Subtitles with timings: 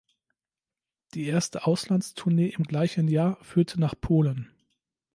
[1.13, 4.49] Die erste Auslandstournee im gleichen Jahr führte nach Polen.